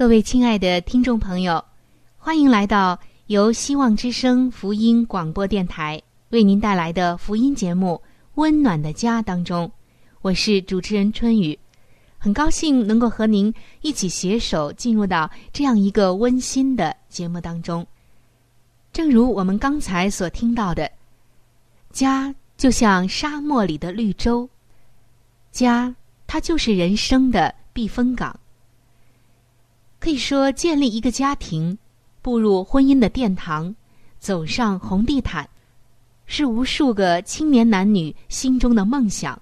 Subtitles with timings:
[0.00, 1.62] 各位亲爱的听众朋友，
[2.16, 8.00] 欢迎来到由希望之声福音广播电台为您带来的福音节目
[8.36, 9.70] 《温暖的家》当中，
[10.22, 11.58] 我是主持人春雨，
[12.16, 17.86] 很高兴能够和您一起携手进入到这样一个温馨的节目当中。
[18.94, 20.90] 正如我们刚才所听到的，
[21.92, 24.48] 家就像沙漠里的绿洲，
[25.52, 25.94] 家
[26.26, 28.34] 它就是人生的避风港。
[30.00, 31.76] 可以说，建立一个家庭，
[32.22, 33.74] 步入婚姻的殿堂，
[34.18, 35.46] 走上红地毯，
[36.24, 39.40] 是无数个青年男女心中的梦想。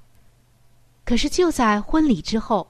[1.04, 2.68] 可是，就在婚礼之后，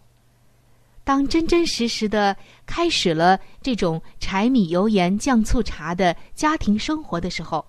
[1.02, 7.64] 当真真实实的开始了这种柴米油盐酱醋茶的家庭生活的时候，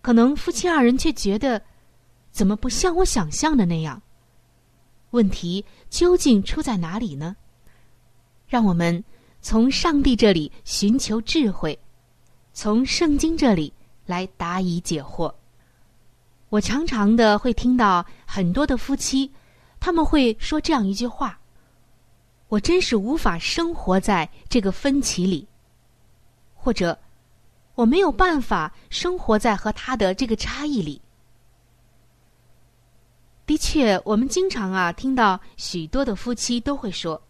[0.00, 1.62] 可能夫妻二人却觉得，
[2.32, 4.00] 怎么不像我想象的那样？
[5.10, 7.36] 问题究竟出在哪里呢？
[8.50, 9.02] 让我们
[9.40, 11.78] 从上帝这里寻求智慧，
[12.52, 13.72] 从圣经这里
[14.06, 15.32] 来答疑解惑。
[16.48, 19.30] 我常常的会听到很多的夫妻，
[19.78, 21.38] 他们会说这样一句话
[22.50, 25.46] ：“我真是无法生活在这个分歧里，
[26.56, 26.98] 或者
[27.76, 31.00] 我没有办法生活在和他的这个差异里。”
[33.46, 37.22] 的确，我们经常啊听到许多的夫妻都会说。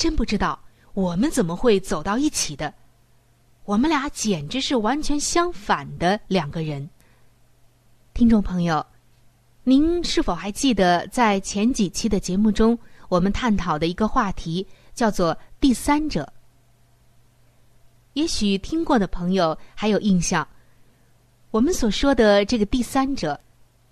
[0.00, 0.58] 真不知道
[0.94, 2.72] 我们怎么会走到一起的，
[3.66, 6.88] 我们俩简直是完全相反的两个人。
[8.14, 8.84] 听众朋友，
[9.62, 12.78] 您是否还记得在前几期的节目中，
[13.10, 16.32] 我们探讨的一个话题叫做“第三者”？
[18.14, 20.48] 也许听过的朋友还有印象。
[21.50, 23.38] 我们所说的这个第三者，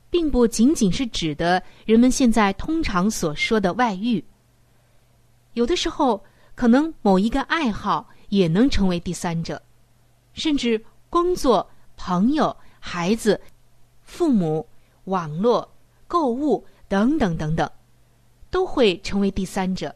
[0.09, 4.25] 并不仅仅是指的人们现在通常所说的外遇。
[5.59, 6.23] 有的时候，
[6.55, 9.61] 可能某一个爱好也能成为第三者，
[10.33, 10.81] 甚至
[11.11, 13.41] 工作、朋友、孩子、
[14.05, 14.65] 父母、
[15.07, 15.69] 网络、
[16.07, 17.69] 购物等等等等，
[18.51, 19.93] 都会成为第三者。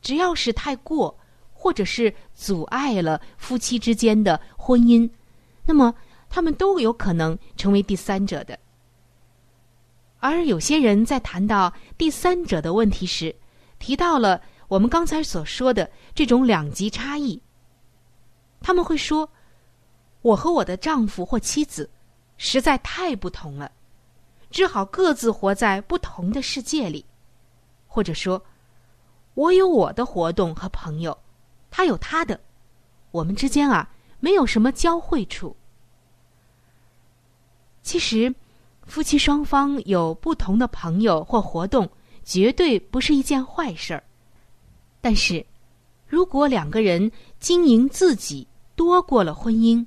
[0.00, 1.14] 只要是太过，
[1.52, 5.10] 或者是阻碍了夫妻之间的婚姻，
[5.66, 5.94] 那么
[6.30, 8.58] 他们都有可能成为第三者的。
[10.18, 13.36] 而有些人在谈到第三者的问题时，
[13.78, 17.40] 提到了我们刚才所说的这种两极差异，
[18.60, 19.28] 他们会说
[20.22, 21.88] ：“我和我的丈夫或妻子
[22.36, 23.70] 实在太不同了，
[24.50, 27.04] 只好各自活在不同的世界里。”
[27.86, 28.42] 或者说
[29.34, 31.16] ：“我有我的活动和朋友，
[31.70, 32.40] 他有他的，
[33.10, 35.56] 我们之间啊没有什么交汇处。”
[37.82, 38.34] 其实，
[38.84, 41.88] 夫妻双方有不同的朋友或活动。
[42.26, 44.02] 绝对不是一件坏事儿，
[45.00, 45.46] 但是，
[46.08, 47.08] 如果两个人
[47.38, 48.44] 经营自己
[48.74, 49.86] 多过了婚姻，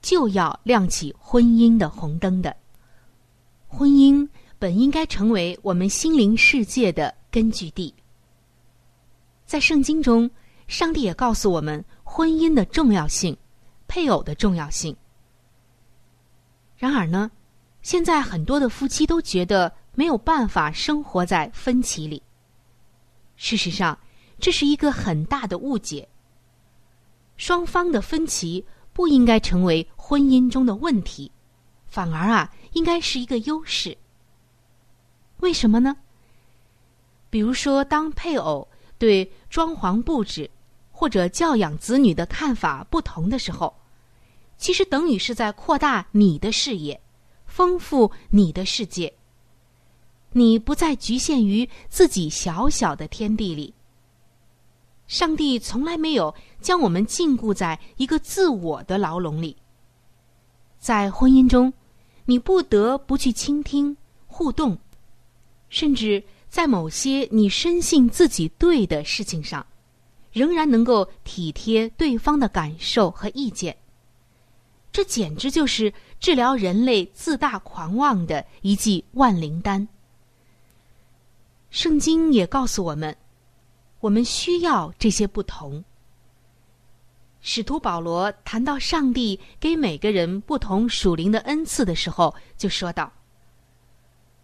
[0.00, 2.56] 就要亮起婚姻的红灯的。
[3.68, 4.26] 婚姻
[4.58, 7.92] 本应该成为我们心灵世界的根据地。
[9.44, 10.30] 在圣经中，
[10.66, 13.36] 上帝也告诉我们婚姻的重要性，
[13.86, 14.96] 配偶的重要性。
[16.78, 17.30] 然而呢，
[17.82, 19.70] 现在很多的夫妻都觉得。
[19.96, 22.22] 没有办法生活在分歧里。
[23.34, 23.98] 事实上，
[24.38, 26.08] 这是一个很大的误解。
[27.36, 31.32] 双方的分歧不应该成为婚姻中的问题，
[31.86, 33.96] 反而啊，应该是一个优势。
[35.40, 35.96] 为什么呢？
[37.28, 38.68] 比如说，当配偶
[38.98, 40.50] 对装潢布置
[40.90, 43.74] 或者教养子女的看法不同的时候，
[44.56, 46.98] 其实等于是在扩大你的视野，
[47.46, 49.12] 丰富你的世界。
[50.36, 53.72] 你不再局限于自己小小的天地里。
[55.06, 59.56] 上帝从来没有将我们禁锢在一个自我的牢笼里。
[60.78, 61.72] 在婚姻中，
[62.26, 63.96] 你不得不去倾听、
[64.26, 64.76] 互动，
[65.70, 69.66] 甚至在某些你深信自己对的事情上，
[70.32, 73.74] 仍然能够体贴对方的感受和意见。
[74.92, 79.88] 这简直就是治疗人类自大狂妄的一剂万灵丹。
[81.70, 83.16] 圣经也告诉我们，
[84.00, 85.84] 我们需要这些不同。
[87.42, 93.12] 使徒保罗谈到上帝给每个人不同属灵的恩赐的时候，就说道：“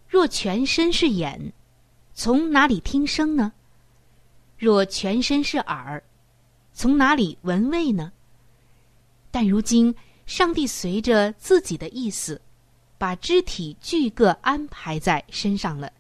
[0.07, 1.53] 若全身是眼，
[2.15, 3.53] 从哪里听声呢？
[4.57, 6.03] 若全身是耳，
[6.73, 8.13] 从哪里闻味呢？
[9.31, 9.95] 但如今，
[10.27, 12.41] 上帝随着自己的意思，
[12.99, 15.91] 把肢体俱各安排在身上了。”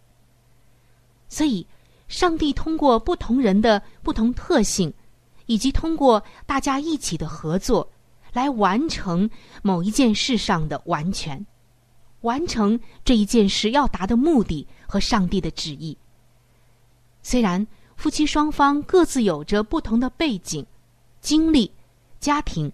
[1.32, 1.66] 所以，
[2.08, 4.92] 上帝通过不同人的不同特性，
[5.46, 7.90] 以及通过大家一起的合作，
[8.34, 9.30] 来完成
[9.62, 11.46] 某一件事上的完全，
[12.20, 15.96] 完成这一件事要达的目的和上帝的旨意。
[17.22, 20.66] 虽然夫妻双方各自有着不同的背景、
[21.22, 21.72] 经历、
[22.20, 22.70] 家庭，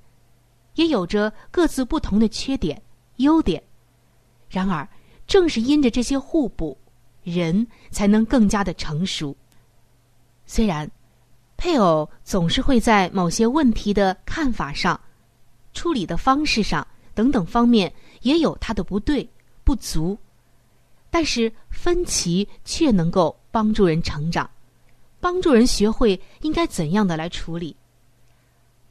[0.74, 2.82] 也有着各自不同的缺点、
[3.18, 3.62] 优点，
[4.50, 4.88] 然而，
[5.28, 6.76] 正是因着这些互补。
[7.28, 9.36] 人才能更加的成熟。
[10.46, 10.90] 虽然
[11.56, 14.98] 配偶总是会在某些问题的看法上、
[15.74, 17.92] 处理的方式上等等方面
[18.22, 19.28] 也有他的不对、
[19.64, 20.16] 不足，
[21.10, 24.48] 但是分歧却能够帮助人成长，
[25.20, 27.76] 帮助人学会应该怎样的来处理。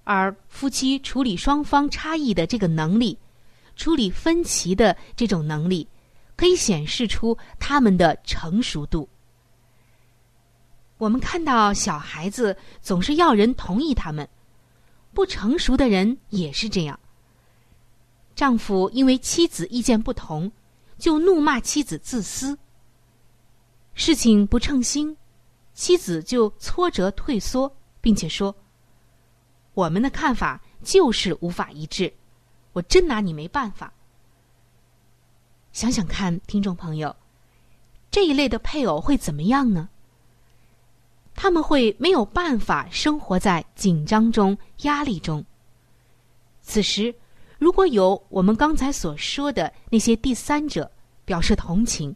[0.04, 3.18] 而夫妻处理双方差异的这个能力，
[3.76, 5.88] 处理分歧的这种能力。
[6.38, 9.10] 可以显示出他们的成熟度。
[10.98, 14.28] 我们看到小孩子总是要人同意他们，
[15.14, 16.98] 不成熟的人也是这样。
[18.36, 20.52] 丈夫因为妻子意见不同，
[20.98, 22.58] 就怒骂妻子自私。
[23.96, 25.18] 事情不称心，
[25.74, 28.56] 妻子就挫折退缩，并且说
[29.74, 32.14] ：“我们的看法就是无法一致，
[32.74, 33.92] 我真拿你没办法。”
[35.78, 37.16] 想想看，听众朋友，
[38.10, 39.88] 这一类的配偶会怎么样呢？
[41.36, 45.46] 他们会没有办法生活在紧张中、压力中。
[46.64, 47.14] 此时，
[47.60, 50.92] 如果有我们刚才所说的那些第三者
[51.26, 52.16] 表示同情，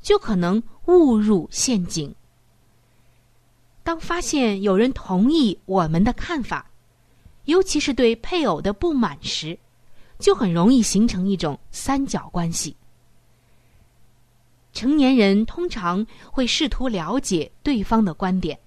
[0.00, 2.14] 就可能误入陷阱。
[3.82, 6.70] 当发现有人同意我们的看法，
[7.46, 9.58] 尤其是对配偶的不满时，
[10.18, 12.76] 就很容易形成一种三角关系。
[14.72, 18.58] 成年人通常会试图了解对方的观点，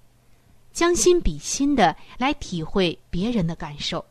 [0.73, 4.03] 将心比心的来体会别人的感受。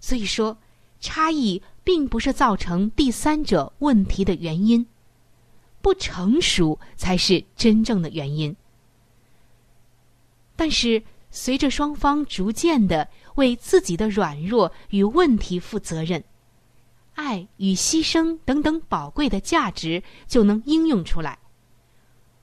[0.00, 0.56] 所以说，
[0.98, 4.86] 差异并不是造成第三者问题的原因，
[5.82, 8.56] 不成熟才是真正的原因。
[10.56, 13.06] 但是，随着双方逐渐的
[13.40, 16.22] 为自己的软弱与问题负责任，
[17.14, 21.38] 爱与牺牲等等宝贵的价值就能应用出来。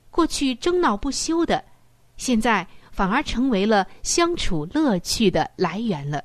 [0.10, 1.64] 过去争闹不休的，
[2.18, 6.24] 现在反而成为了相处乐趣的来源了。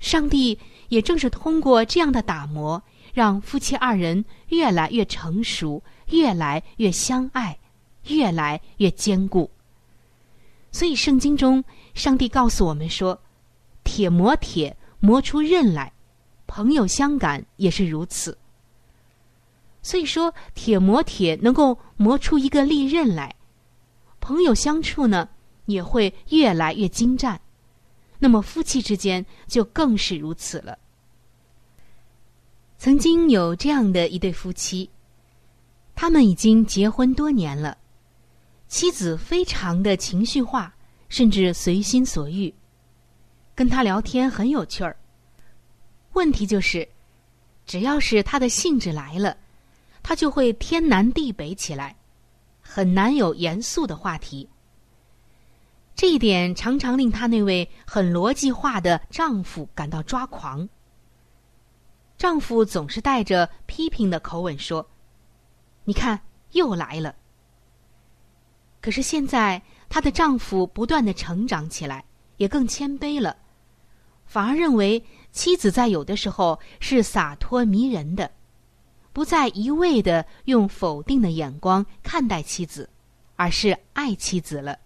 [0.00, 2.82] 上帝也正是通过这样的打磨，
[3.14, 7.56] 让夫妻二人越来越成熟，越来越相爱，
[8.08, 9.48] 越来越坚固。
[10.72, 11.62] 所以，圣经中，
[11.94, 13.20] 上帝告诉我们说
[13.84, 15.92] ：“铁磨铁，磨出刃来；
[16.46, 18.38] 朋友相感也是如此。”
[19.82, 23.34] 所以说，铁磨铁能够磨出一个利刃来，
[24.20, 25.28] 朋友相处呢
[25.66, 27.40] 也会越来越精湛。
[28.18, 30.78] 那么，夫妻之间就更是如此了。
[32.78, 34.88] 曾经有这样的一对夫妻，
[35.94, 37.76] 他们已经结婚多年了。
[38.68, 40.71] 妻子非常的情绪化，
[41.12, 42.52] 甚至随心所欲，
[43.54, 44.96] 跟他聊天很有趣儿。
[46.14, 46.88] 问题就是，
[47.66, 49.36] 只要是他的兴致来了，
[50.02, 51.94] 他就会天南地北起来，
[52.62, 54.48] 很难有严肃的话题，
[55.94, 60.66] 这一点常常令她那位很逻辑化的丈夫感到抓狂。
[62.16, 64.88] 丈夫总是带着批评的口吻说
[65.84, 66.18] ：“你看，
[66.52, 67.14] 又来了。”
[68.80, 72.02] 可是现在，她的丈夫不断的成长起来，
[72.38, 73.36] 也更谦卑了，
[74.24, 78.30] 反而认为妻子在有的时候是洒脱迷人的，
[79.12, 82.88] 不再一味的用否定的眼光看待妻子，
[83.36, 84.78] 而是爱妻子了。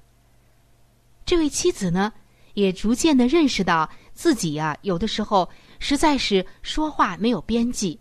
[1.24, 2.12] 这位妻子呢，
[2.54, 5.48] 也逐渐的认识到自己呀，有的时候
[5.78, 7.96] 实在是说话没有边际，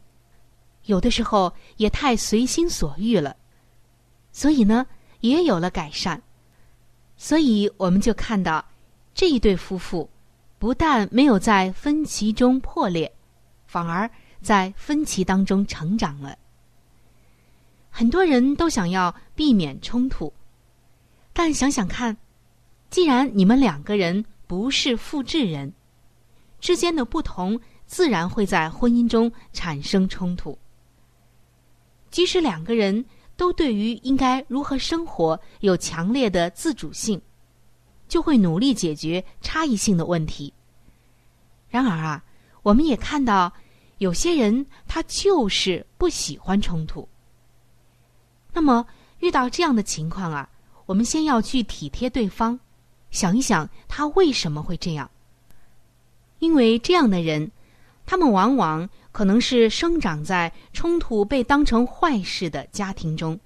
[0.85, 3.38] 有的时候也太随心所欲了，
[4.31, 4.88] 所以呢。
[5.21, 6.21] 也有了改善，
[7.17, 8.63] 所以我们就看到
[9.13, 10.10] 这一对夫妇
[10.60, 13.12] 不但没有在分歧中破裂，
[13.65, 14.10] 反而
[14.41, 16.38] 在分歧当中成长了。
[17.89, 20.34] 很多人都想要避免冲突，
[21.31, 22.17] 但想想看，
[22.89, 25.74] 既然你们两个人不是复制人，
[26.60, 30.57] 之间的不同自然会在婚姻中产生冲突。
[32.12, 33.05] 即使两个人。
[33.38, 37.22] 都对于应该如何生活有强烈的自主性，
[38.08, 40.54] 就会努力解决差异性的问题。
[41.70, 42.24] 然而啊，
[42.63, 43.51] 我们也看到
[43.98, 47.08] 有些人他就是不喜欢冲突。
[48.54, 48.86] 那么
[49.20, 50.50] 遇到这样的情况啊，
[50.86, 52.60] 我们先要去体贴对方，
[53.12, 55.10] 想一想他为什么会这样。
[56.39, 57.51] 因为这样的人，
[58.06, 58.89] 他们往往。
[59.15, 63.39] 可能是生长在冲突被当成坏事的家庭中，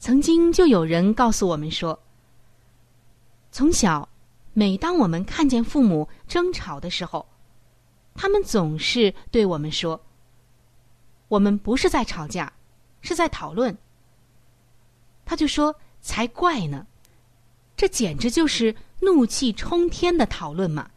[0.00, 1.96] 曾经就有人告诉我们说，
[3.52, 4.08] 从小，
[4.52, 7.24] 每当我们看见父母争吵的时候，
[8.16, 10.04] 他们总是对我们说
[11.30, 12.52] ：“我们不是在吵架，
[13.02, 13.78] 是在讨论。”
[15.24, 15.72] 他就说
[16.02, 16.84] ：“才怪呢，
[17.76, 20.90] 这简直就是怒气冲天的讨论嘛。”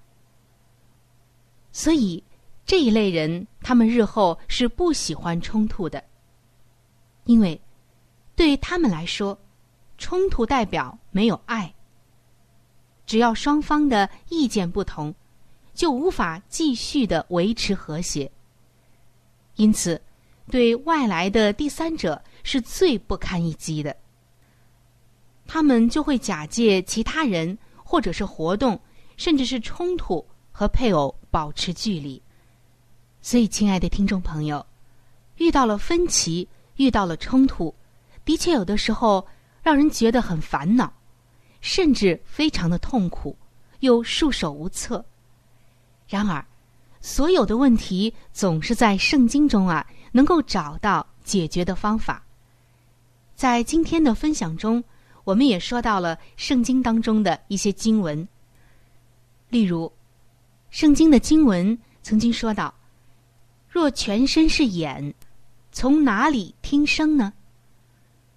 [1.72, 2.24] 所以。
[2.66, 6.04] 这一类人，他们日后是不喜欢冲突的，
[7.26, 7.60] 因为
[8.36, 9.38] 对他们来说，
[9.98, 11.72] 冲突代表没有爱。
[13.06, 15.14] 只要双方的意见不同，
[15.76, 18.32] 就无法继续的维持和谐。
[19.58, 20.02] 因此，
[20.50, 23.96] 对外来的第三者是最不堪一击的。
[25.46, 28.80] 他们就会假借其他人，或者是活动，
[29.18, 32.20] 甚至是冲突，和配偶保持距离。
[33.26, 34.64] 所以，亲爱的听众朋友，
[35.38, 37.74] 遇到了分歧，遇到了冲突，
[38.24, 39.26] 的确有的时候
[39.64, 40.94] 让人觉得很烦恼，
[41.60, 43.36] 甚至非常的痛苦，
[43.80, 45.04] 又束手无策。
[46.08, 46.46] 然而，
[47.02, 52.24] 所有的问题总是在圣经中啊，能够找到解决的方法。
[53.36, 54.84] 在今天的分享中，
[55.24, 58.28] 我们也说到了圣经当中的一些经文，
[59.50, 59.92] 例如，
[60.70, 62.72] 圣经的经文曾经说到。
[63.76, 65.14] 若全身是眼，
[65.70, 67.34] 从哪里听声呢？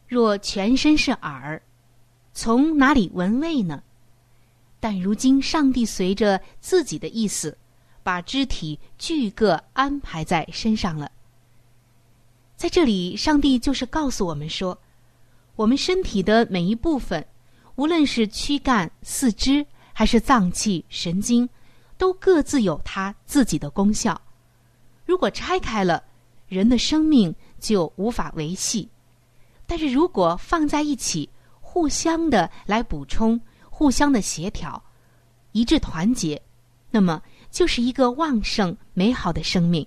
[0.08, 1.62] 若全身是耳，
[2.32, 3.80] 从哪里闻味呢？
[4.80, 7.56] 但如今上帝随着自己的意思，
[8.02, 11.08] 把肢体俱各安排在身上了。
[12.56, 14.76] 在这里，上帝就是告诉我们说，
[15.54, 17.24] 我们身体的每一部分，
[17.76, 21.48] 无论是躯干、四肢，还是脏器、神经，
[21.96, 24.20] 都各自有它自己的功效。
[25.08, 26.04] 如果拆开了，
[26.48, 28.86] 人的生命就无法维系；
[29.66, 31.30] 但是如果放在一起，
[31.62, 34.84] 互相的来补充，互相的协调，
[35.52, 36.42] 一致团结，
[36.90, 39.86] 那么就是一个旺盛美好的生命。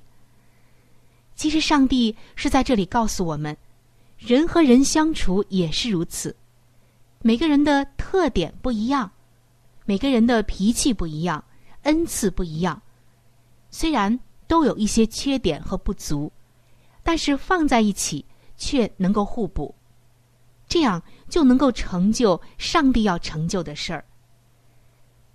[1.36, 3.56] 其实，上帝是在这里告诉我们，
[4.18, 6.36] 人和人相处也是如此。
[7.22, 9.12] 每个人的特点不一样，
[9.86, 11.44] 每个人的脾气不一样，
[11.84, 12.82] 恩赐不一样，
[13.70, 14.20] 虽然。
[14.51, 16.29] 都有一些缺点和不足，
[17.03, 18.25] 但是放在一起
[18.58, 19.74] 却能够互补，
[20.67, 24.03] 这样就能够成就上帝要成就的事儿。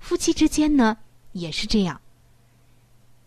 [0.01, 0.99] 夫妻之间呢
[1.33, 1.99] 也是这样。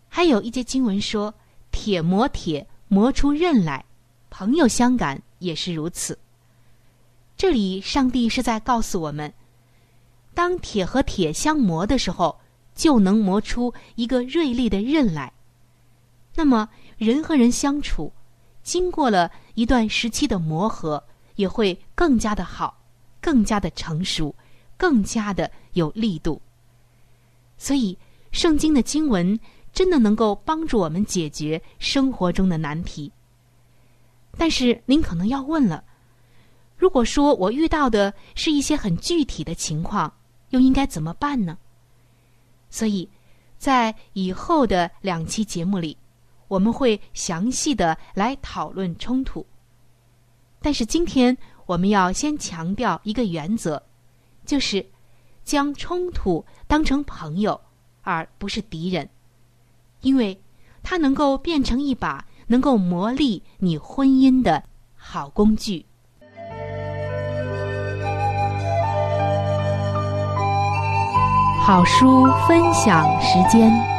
[0.08, 1.34] 还有一节经文说
[1.74, 3.84] ：“铁磨铁，磨出刃来；
[4.30, 6.20] 朋友相感也是如此。”
[7.36, 9.34] 这里上帝是在告诉我们，
[10.36, 12.40] 当铁和铁相磨的时候，
[12.76, 15.34] 就能磨出一个锐利的刃来。
[16.36, 18.14] 那么，人和人相处，
[18.64, 21.04] 经过了一段时期的磨合，
[21.36, 22.82] 也会更加的好，
[23.20, 24.34] 更加的成熟，
[24.78, 26.42] 更加的有力度。
[27.58, 27.98] 所以，
[28.32, 29.38] 圣经的经文
[29.74, 33.12] 真的能够帮助我们解决生活中的难题。
[34.38, 35.84] 但是，您可能要问了：
[36.78, 40.14] 如果说我遇到的是一些很具体的情况，
[40.52, 41.58] 又应该怎么办呢？
[42.70, 43.10] 所以，
[43.58, 45.98] 在以后的两期节目里，
[46.50, 49.46] 我们会详细的来讨论冲突。
[50.62, 53.82] 但是今天我们要先强调一个原则，
[54.46, 54.86] 就是
[55.46, 57.62] 将冲突当成朋友，
[58.02, 59.10] 而不是敌人，
[60.02, 60.42] 因为
[60.84, 64.64] 它能够变成一把能够磨砺你婚姻的
[64.96, 65.86] 好工具。
[71.62, 73.99] 好书分享时间。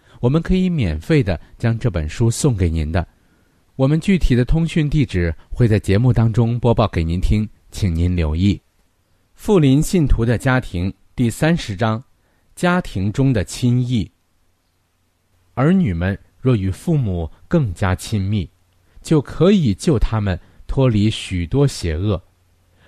[0.21, 3.05] 我们可以免费的将这本书送给您的。
[3.75, 8.61] 我们具体的通讯地址会在节目当中播报给您听，请您留意。
[9.33, 12.01] 富林信徒的家庭第三十章：
[12.55, 14.09] 家庭中的亲意。
[15.55, 18.49] 儿女们若与父母更加亲密，
[19.01, 20.39] 就可以救他们。
[20.67, 22.23] 脱离许多邪恶，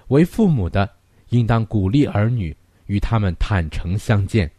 [0.07, 0.89] 为父母的
[1.31, 4.49] 应当鼓励儿女与他们坦诚相见。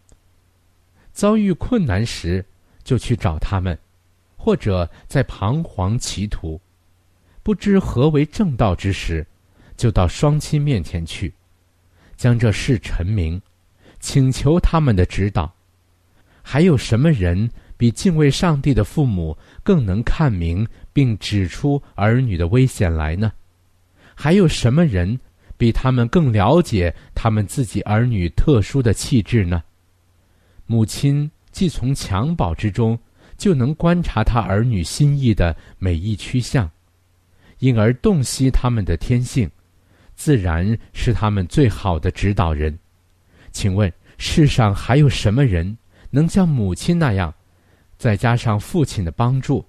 [1.11, 2.45] 遭遇困难时，
[2.85, 3.75] 就去找他们；
[4.37, 6.61] 或者在彷徨歧途、
[7.43, 9.27] 不知何为正道之时，
[9.77, 11.33] 就到双亲面前去，
[12.17, 13.41] 将这事陈明，
[13.99, 15.53] 请求他们的指导。
[16.43, 20.67] 还有什么人比敬畏上帝的父母更能看明？
[20.93, 23.33] 并指出儿女的危险来呢？
[24.15, 25.19] 还有什么人
[25.57, 29.65] 比他们更了解他们自己儿女特殊的气质呢？
[30.67, 32.99] 母亲既从襁褓之中
[33.39, 36.69] 就能观察他儿女心意的每一趋向，
[37.61, 39.49] 因而洞悉他们的天性，
[40.17, 42.77] 自然是他们最好的指导人。
[43.53, 45.79] 请问世上还有什么人
[46.11, 47.33] 能像母亲那样，
[47.97, 49.65] 再加上父亲的帮助？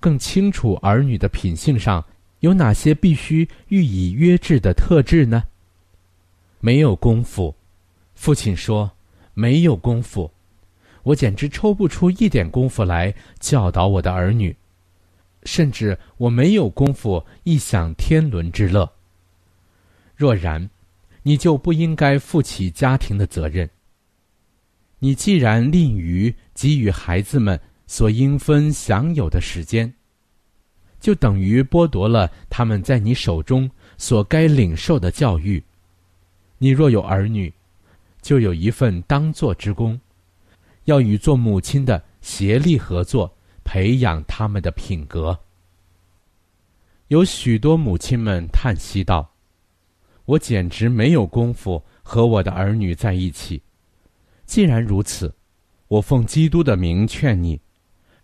[0.00, 2.02] 更清楚儿女的品性上
[2.40, 5.44] 有哪些必须予以约制的特质呢？
[6.60, 7.54] 没有功夫，
[8.14, 8.90] 父亲说
[9.34, 10.30] ：“没有功夫，
[11.08, 14.54] 我简直抽不出一点功夫来教导我的儿女，
[15.44, 18.90] 甚至我没有功夫一享天伦之乐。
[20.14, 20.68] 若然，
[21.22, 23.68] 你就不应该负起家庭的责任。
[24.98, 27.58] 你既然吝于给予孩子们。”
[27.90, 29.90] 所应分享有的时间，
[31.00, 35.64] 就等于剥夺了他们在你手中所该领受的教育。
[36.58, 37.50] 你若有儿女，
[38.20, 39.98] 就有一份当做之功，
[40.88, 45.38] 要与做母亲的协力合作，培养他们的品格。
[47.08, 49.34] 有许多母亲们叹息道
[50.24, 53.62] ：“我简直没有功夫和我的儿女在一起。”
[54.46, 55.34] 既然如此，
[55.88, 57.60] 我奉基督的名劝你。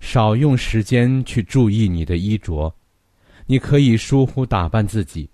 [0.01, 2.75] 少用时间去注意你的衣着，
[3.47, 5.29] 你可以疏忽打扮自己，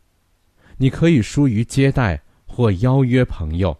[0.78, 3.76] 你可以疏于接待或邀约朋友，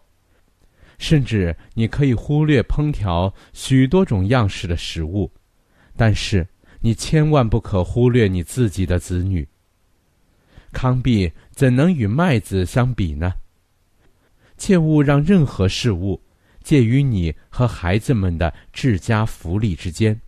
[1.01, 5.33] 甚至你可以忽略烹调许多种样式的食物，
[5.97, 6.47] 但是
[6.79, 9.49] 你千万不可忽略你自己的子女。
[10.73, 13.33] 糠秕怎能与麦子相比呢？
[14.59, 16.23] 切勿让任何事物
[16.63, 20.21] 介于你和孩子们的治家福利之间。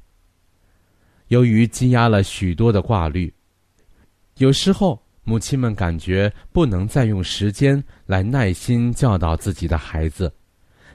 [1.28, 3.32] 由于积压了许多的挂虑，
[4.38, 10.32] 有时候母亲们感觉不能再用时间来耐心教导自己的孩子，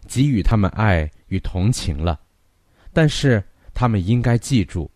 [0.07, 2.19] 给予他们爱与同情了。
[2.93, 3.43] 但是
[3.73, 4.89] 他们应该记住，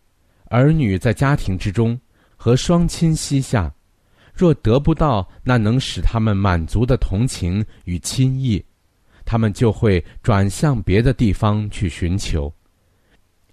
[0.46, 2.00] 儿女在家庭之中
[2.36, 3.72] 和双亲膝下，
[4.34, 8.64] 若得不到那能使他们满足的同情与亲意，
[9.26, 12.52] 他们就会转向别的地方去寻求，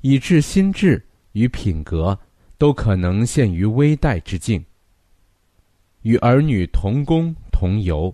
[0.00, 1.04] 以致心智。
[1.32, 2.18] 与品格
[2.56, 4.64] 都可能陷于危殆之境。
[6.02, 8.12] 与儿女同工同游，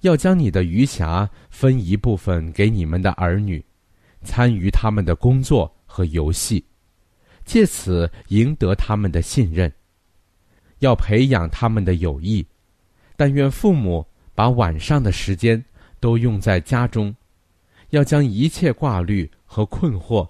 [0.00, 3.64] 要将你的余暇分一部分给你们的儿女，
[4.22, 6.64] 参与他们的工作和游戏，
[7.44, 9.70] 借此赢得他们的信任。
[10.78, 12.46] 要培养他们的友谊，
[13.16, 15.62] 但愿父母把晚上的时间
[16.00, 17.14] 都用在家中，
[17.90, 20.26] 要将一切挂虑和困惑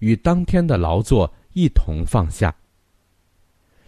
[0.00, 2.54] 与当天的劳作一同放下。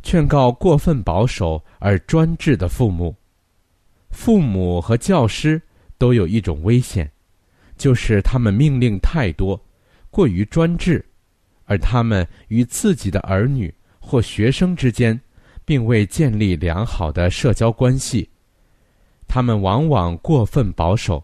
[0.02, 3.14] 劝告过分保守而专制的父母。
[4.16, 5.60] 父母和教师
[5.98, 7.08] 都有一种危险，
[7.76, 9.62] 就是他们命令太多，
[10.10, 11.04] 过于专制，
[11.66, 15.20] 而他们与自己的儿女或学生之间，
[15.66, 18.28] 并未建立良好的社交关系。
[19.28, 21.22] 他们往往过分保守，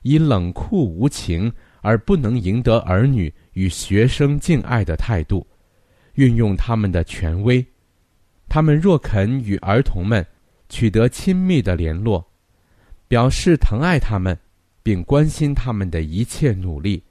[0.00, 5.46] 以冷酷无情而不能赢得儿女与学生敬爱的态度，
[6.14, 7.64] 运用他们的权威。
[8.48, 10.26] 他们若肯与儿童们。
[10.72, 12.29] 取得亲密的联络，
[13.10, 14.38] 表示疼爱他们，
[14.84, 17.02] 并关心他们的一切努力，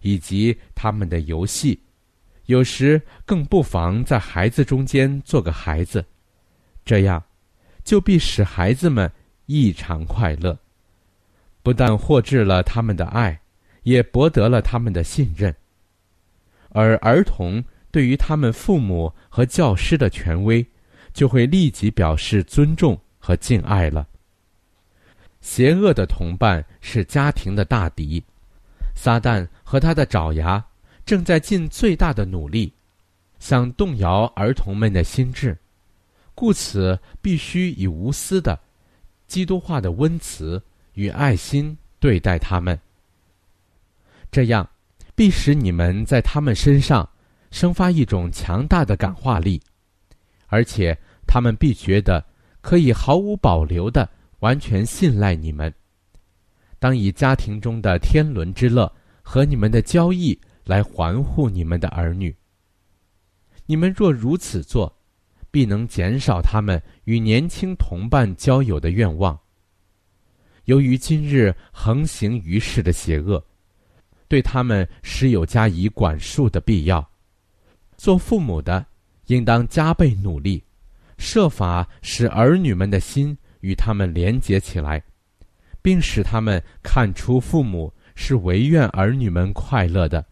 [0.00, 1.78] 以及他们的游戏。
[2.46, 6.02] 有时更不妨在孩子中间做个孩子，
[6.86, 7.22] 这样
[7.84, 9.12] 就必使孩子们
[9.44, 10.58] 异常快乐。
[11.62, 13.38] 不但获致了他们的爱，
[13.82, 15.54] 也博得了他们的信任。
[16.70, 20.66] 而儿童对于他们父母和教师的权威。
[21.12, 24.08] 就会立即表示尊重和敬爱了。
[25.42, 28.22] 邪恶的同伴是家庭的大敌，
[28.94, 30.64] 撒旦和他的爪牙
[31.04, 32.72] 正在尽最大的努力，
[33.40, 35.58] 想动摇儿童们的心智，
[36.34, 38.58] 故此必须以无私的、
[39.26, 40.62] 基督化的温慈
[40.94, 42.78] 与爱心对待他们。
[44.30, 44.66] 这样，
[45.14, 47.06] 必使你们在他们身上
[47.50, 49.60] 生发一种强大的感化力。
[50.46, 52.24] 而且，他们必觉得
[52.60, 54.08] 可以毫无保留的
[54.42, 55.72] 完全信赖你们。
[56.78, 62.34] 当以家庭中的天伦之乐和你们的交易来环护你们的儿女。
[63.66, 64.92] 你们若如此做，
[65.50, 69.38] 必能减少他们与年轻同伴交友的愿望。
[70.66, 73.44] 由于今日横行于世的邪恶，
[74.28, 77.10] 对他们实有加以管束的必要。
[77.96, 78.86] 做父母的。
[79.26, 80.62] 应当加倍努力，
[81.16, 85.02] 设法使儿女们的心与他们连结起来，
[85.80, 90.24] 并使他们看出父母是唯愿儿女们快乐的。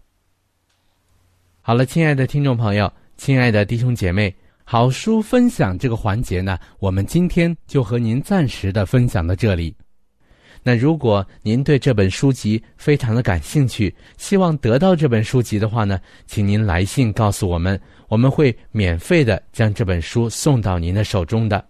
[1.62, 9.74] 好了，亲爱的听众朋友，亲爱的弟兄姐妹，好书分享这个环节呢，我们今天就和您暂时的分享到这里。
[10.62, 21.69] 那如果您对这本书籍非常的感兴趣，希望得到这本书籍的话呢，请您来信告诉我们，我们会免费的将这本书送到您的手中的。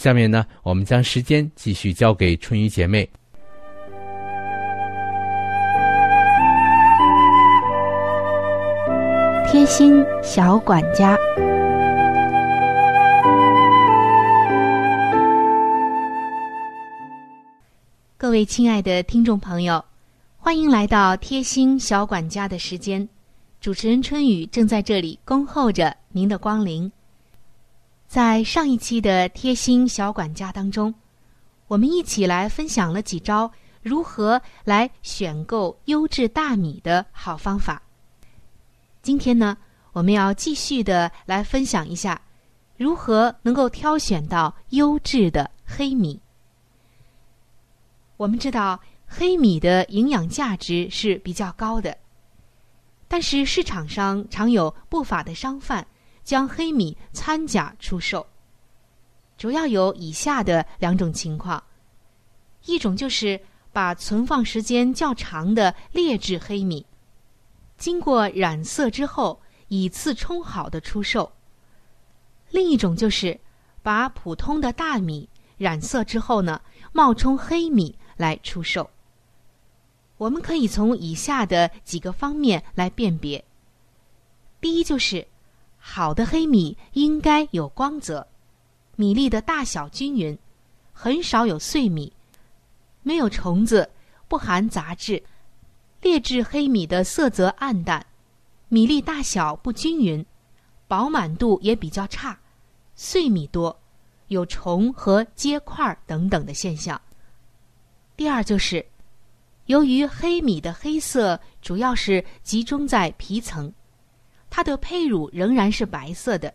[0.00, 3.06] 下面呢，我们将时间继续交给春雨姐妹。
[9.46, 11.18] 贴心小管家。
[18.16, 19.84] 各位亲爱的听众朋友，
[20.38, 23.06] 欢迎来到贴心小管家的时间。
[23.60, 26.90] 主持人春雨正在这里恭候着您的光临。
[28.10, 30.92] 在上一期的贴心小管家当中，
[31.68, 33.48] 我们一起来分享了几招
[33.82, 37.80] 如何来选购优质大米的好方法。
[39.00, 39.56] 今天呢，
[39.92, 42.20] 我们要继续的来分享一下
[42.76, 46.20] 如何能够挑选到优质的黑米。
[48.16, 51.96] 我们知道黑米的营养价值是比较高的，
[53.06, 55.86] 但是市场上常有不法的商贩
[56.30, 58.24] 将黑米掺假出售，
[59.36, 61.60] 主要有以下的两种情况：
[62.66, 63.40] 一种就是
[63.72, 66.86] 把存放时间较长的劣质黑米，
[67.76, 71.28] 经过染色之后以次充好的出售；
[72.50, 73.40] 另一种就是
[73.82, 76.60] 把普通的大米染色之后呢
[76.92, 77.98] 冒充黑米。
[78.16, 78.88] 来出售。
[80.16, 83.44] 我们可以从以下的几个方面来辨别：
[84.60, 85.26] 第一，就是
[85.82, 88.28] 好的黑米应该有光泽，
[88.96, 90.38] 米粒的大小均匀，
[90.92, 92.12] 很少有碎米，
[93.02, 93.90] 没有虫子，
[94.28, 95.20] 不含杂质。
[96.02, 98.06] 劣质黑米的色泽暗淡，
[98.68, 100.24] 米粒大小不均匀，
[100.86, 102.38] 饱满度也比较差，
[102.94, 103.76] 碎米多，
[104.28, 107.00] 有虫和结块等等的现象。
[108.16, 108.86] 第二就是，
[109.66, 113.72] 由于黑米的黑色主要是集中在皮层，
[114.50, 116.52] 它的胚乳仍然是白色的，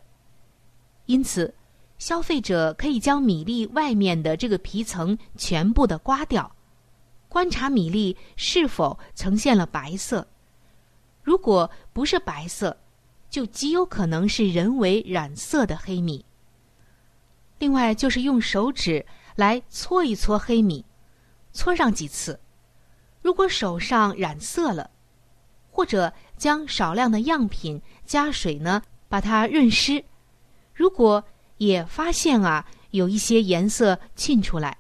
[1.05, 1.51] 因此
[1.97, 6.53] 消费者可以将米粒外面的这个皮层全部的刮掉。
[7.29, 10.27] 观察米粒是否呈现了白色，
[11.23, 12.77] 如果不是白色，
[13.29, 16.23] 就极有可能是人为染色的黑米。
[17.59, 19.05] 另外，就是用手指
[19.35, 20.85] 来搓一搓黑米，
[21.51, 22.39] 搓上几次，
[23.21, 24.89] 如果手上染色了，
[25.75, 30.01] 或者将少量的样品加水呢，把它润湿，
[30.73, 31.21] 如果
[31.57, 34.77] 也发现啊有一些颜色沁出来。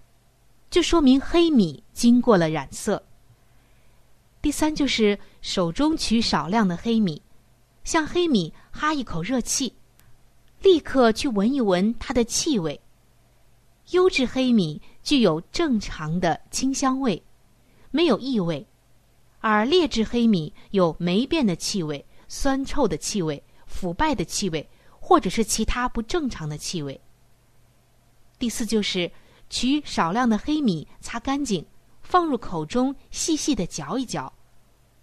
[0.69, 3.03] 就说明黑米经过了染色。
[4.41, 7.21] 第三就是手中取少量的黑米，
[7.83, 9.73] 向黑米哈一口热气，
[10.61, 12.79] 立刻去闻一闻它的气味。
[13.91, 17.21] 优质黑米具有正常的清香味，
[17.91, 18.65] 没有异味；
[19.47, 24.67] 而劣质黑米有霉变的气味、酸臭的气味、腐败的气味，
[24.99, 26.99] 或者是其他不正常的气味。
[28.39, 29.11] 第四就是。
[29.47, 31.63] 取少量的黑米，擦干净，
[32.01, 34.33] 放入口中细细的嚼一嚼，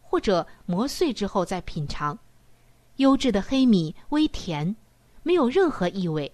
[0.00, 2.18] 或者磨碎之后再品尝。
[2.96, 4.74] 优质的黑米微甜，
[5.22, 6.28] 没有任何异味；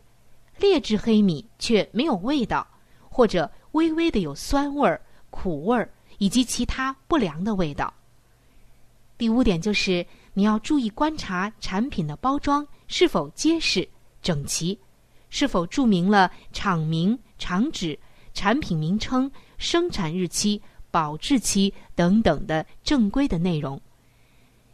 [0.57, 2.67] 劣质黑米却没有味道，
[3.11, 7.93] 或者微微的有酸味儿、苦味儿以及其他不良的味道。
[9.19, 13.87] 第五点就是你要注意观察产品的包装是否结实
[14.23, 14.79] 整齐。
[15.31, 17.99] 是否注明了厂名、厂址、
[18.33, 23.79] 产品名称、生产日期、保质期等等的正规的内容？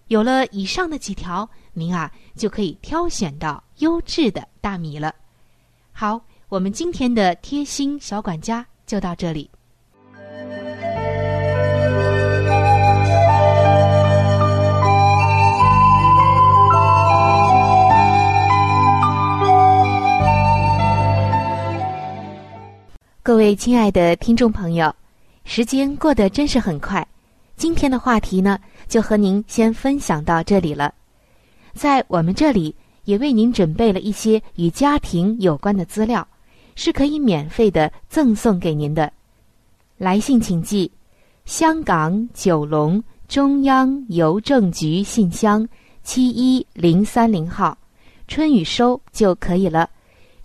[0.06, 5.12] 有了以上的几条，您啊就可以挑选到优质的大米了。
[5.90, 9.50] 好，我们今天的贴心小管家就到这里。
[23.26, 24.94] 各位亲爱的听众朋友，
[25.46, 27.08] 时间过得真是很快。
[27.56, 30.92] 今天的话题呢，就和您先分享到这里了。
[31.72, 36.28] 在我们这里，也为您准备了一些与家庭有关的资料，
[36.74, 39.10] 是可以免费的赠送给您的。
[39.96, 40.92] 来信请寄：
[41.46, 45.66] 香港九龙中央邮政局信箱
[46.02, 47.78] 七一零三零号，
[48.28, 49.88] 春雨收就可以了。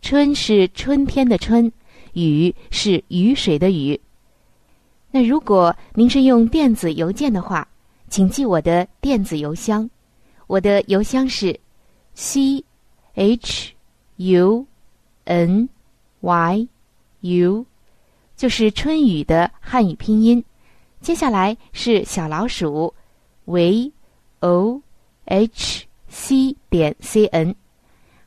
[0.01, 1.69] 春是春天的春。
[2.13, 3.99] 雨是雨水的雨。
[5.11, 7.67] 那如果您是用电子邮件的话，
[8.09, 9.89] 请记我的电子邮箱。
[10.47, 11.59] 我的邮箱是
[12.13, 12.63] c
[13.13, 13.73] h
[14.17, 14.65] u
[15.25, 15.69] n
[16.21, 16.67] y
[17.21, 17.65] u，
[18.35, 20.43] 就是春雨的汉语拼音。
[21.01, 22.93] 接下来是小老鼠
[23.45, 23.91] v
[24.39, 24.81] o
[25.25, 27.55] h c 点 c n。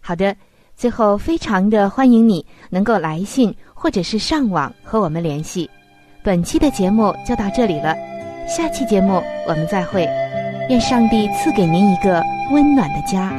[0.00, 0.36] 好的，
[0.76, 3.54] 最后非常的欢迎你能够来信。
[3.82, 5.68] 或者是上网和我们联系。
[6.22, 7.96] 本期的节目就到这里了，
[8.46, 10.08] 下期节目我们再会。
[10.70, 13.32] 愿上帝赐给您一个温暖的家。